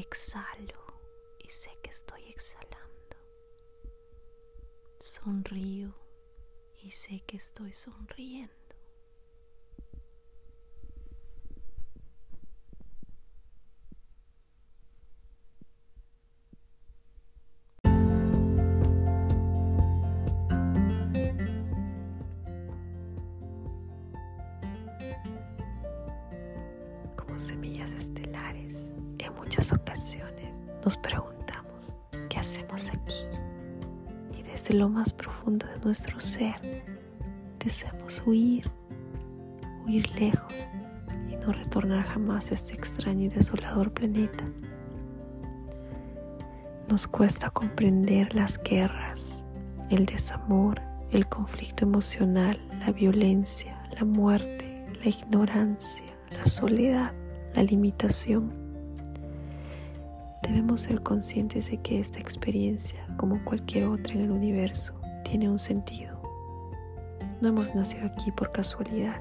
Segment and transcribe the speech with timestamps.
[0.00, 0.80] Exhalo
[1.40, 3.16] y sé que estoy exhalando.
[5.00, 5.92] Sonrío
[6.80, 8.57] y sé que estoy sonriendo.
[30.82, 31.96] Nos preguntamos,
[32.30, 33.26] ¿qué hacemos aquí?
[34.38, 36.84] Y desde lo más profundo de nuestro ser,
[37.58, 38.70] deseamos huir,
[39.84, 40.68] huir lejos
[41.28, 44.44] y no retornar jamás a este extraño y desolador planeta.
[46.88, 49.44] Nos cuesta comprender las guerras,
[49.90, 57.12] el desamor, el conflicto emocional, la violencia, la muerte, la ignorancia, la soledad,
[57.54, 58.67] la limitación.
[60.42, 64.94] Debemos ser conscientes de que esta experiencia, como cualquier otra en el universo,
[65.24, 66.20] tiene un sentido.
[67.40, 69.20] No hemos nacido aquí por casualidad,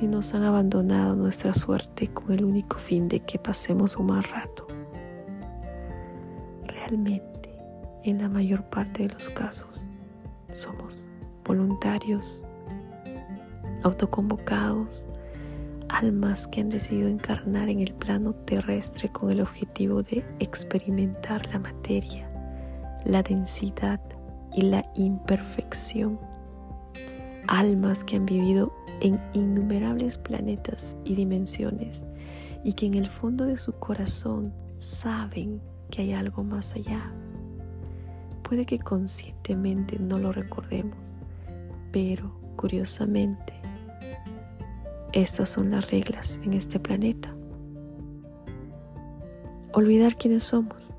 [0.00, 4.24] ni nos han abandonado nuestra suerte con el único fin de que pasemos un mal
[4.24, 4.66] rato.
[6.64, 7.58] Realmente,
[8.04, 9.84] en la mayor parte de los casos,
[10.52, 11.08] somos
[11.44, 12.44] voluntarios,
[13.82, 15.06] autoconvocados,
[15.88, 21.58] almas que han decidido encarnar en el plano terrestre con el objetivo de experimentar la
[21.58, 22.30] materia,
[23.04, 24.00] la densidad
[24.52, 26.18] y la imperfección.
[27.48, 32.06] Almas que han vivido en innumerables planetas y dimensiones
[32.64, 35.60] y que en el fondo de su corazón saben
[35.90, 37.12] que hay algo más allá.
[38.42, 41.20] Puede que conscientemente no lo recordemos,
[41.92, 43.55] pero curiosamente
[45.16, 47.34] estas son las reglas en este planeta.
[49.72, 50.98] Olvidar quiénes somos,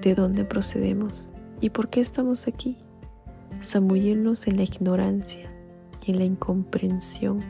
[0.00, 2.78] de dónde procedemos y por qué estamos aquí.
[3.60, 5.52] Zambullirnos en la ignorancia
[6.06, 7.40] y en la incomprensión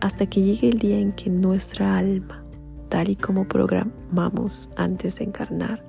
[0.00, 2.44] hasta que llegue el día en que nuestra alma,
[2.88, 5.84] tal y como programamos antes de encarnar,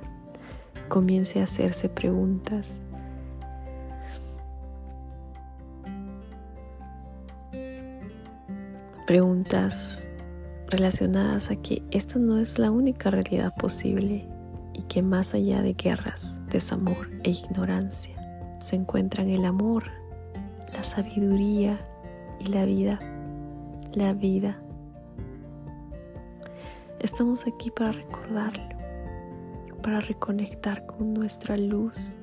[0.88, 2.82] comience a hacerse preguntas
[9.10, 10.08] preguntas
[10.68, 14.30] relacionadas a que esta no es la única realidad posible
[14.76, 18.16] y que más allá de guerras, desamor e ignorancia
[18.60, 19.86] se encuentran el amor,
[20.76, 21.80] la sabiduría
[22.40, 23.00] y la vida.
[23.96, 24.62] La vida.
[27.00, 28.64] Estamos aquí para recordarlo,
[29.82, 32.20] para reconectar con nuestra luz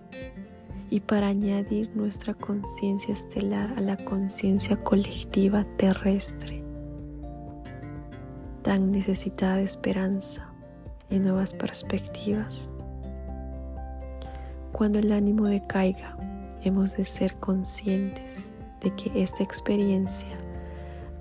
[0.88, 6.65] y para añadir nuestra conciencia estelar a la conciencia colectiva terrestre
[8.66, 10.52] tan necesitada de esperanza
[11.08, 12.68] y nuevas perspectivas.
[14.72, 16.18] Cuando el ánimo decaiga,
[16.64, 18.50] hemos de ser conscientes
[18.80, 20.36] de que esta experiencia,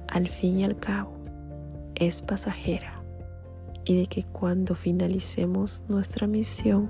[0.07, 1.11] al fin y al cabo,
[1.93, 2.99] es pasajera
[3.85, 6.89] y de que cuando finalicemos nuestra misión,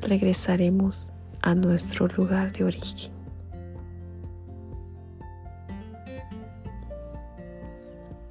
[0.00, 3.12] regresaremos a nuestro lugar de origen.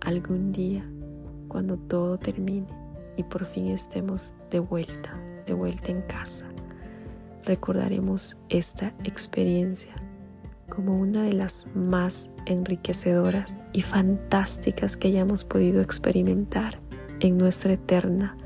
[0.02, 0.85] Algún día
[1.57, 2.68] cuando todo termine
[3.16, 6.45] y por fin estemos de vuelta, de vuelta en casa.
[7.45, 9.96] Recordaremos esta experiencia
[10.70, 16.79] como una de las más enriquecedoras y fantásticas que hayamos podido experimentar
[17.22, 18.37] en nuestra eterna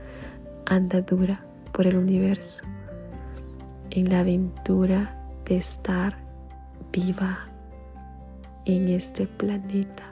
[0.66, 2.64] andadura por el universo,
[3.90, 6.18] en la aventura de estar
[6.94, 7.50] viva
[8.64, 10.11] en este planeta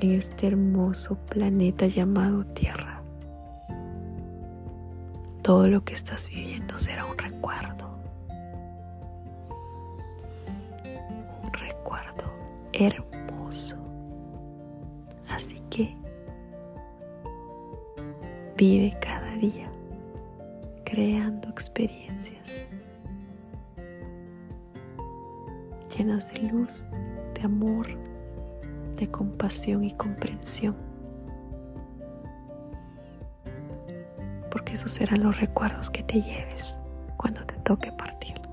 [0.00, 3.02] en este hermoso planeta llamado Tierra.
[5.42, 7.98] Todo lo que estás viviendo será un recuerdo.
[11.44, 12.32] Un recuerdo
[12.72, 13.76] hermoso.
[15.30, 15.96] Así que
[18.56, 19.70] vive cada día
[20.84, 22.72] creando experiencias
[25.96, 26.86] llenas de luz,
[27.34, 27.86] de amor,
[28.98, 30.76] de compasión y comprensión.
[34.50, 36.80] Porque esos serán los recuerdos que te lleves
[37.16, 38.47] cuando te toque partir.